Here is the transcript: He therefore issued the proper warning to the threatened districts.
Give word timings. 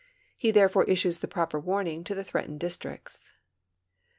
He 0.35 0.49
therefore 0.49 0.85
issued 0.85 1.13
the 1.17 1.27
proper 1.27 1.59
warning 1.59 2.03
to 2.05 2.15
the 2.15 2.23
threatened 2.23 2.59
districts. 2.59 3.29